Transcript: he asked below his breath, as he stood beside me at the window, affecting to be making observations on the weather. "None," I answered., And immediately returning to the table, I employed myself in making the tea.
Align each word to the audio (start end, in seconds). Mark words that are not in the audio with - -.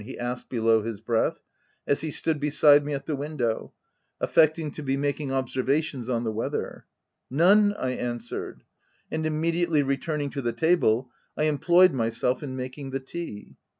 he 0.03 0.17
asked 0.17 0.49
below 0.49 0.81
his 0.81 0.99
breath, 0.99 1.43
as 1.85 2.01
he 2.01 2.09
stood 2.09 2.39
beside 2.39 2.83
me 2.83 2.91
at 2.91 3.05
the 3.05 3.15
window, 3.15 3.71
affecting 4.19 4.71
to 4.71 4.81
be 4.81 4.97
making 4.97 5.31
observations 5.31 6.09
on 6.09 6.23
the 6.23 6.31
weather. 6.31 6.87
"None," 7.29 7.73
I 7.75 7.91
answered., 7.91 8.63
And 9.11 9.27
immediately 9.27 9.83
returning 9.83 10.31
to 10.31 10.41
the 10.41 10.53
table, 10.53 11.11
I 11.37 11.43
employed 11.43 11.93
myself 11.93 12.41
in 12.41 12.55
making 12.55 12.89
the 12.89 12.99
tea. 12.99 13.57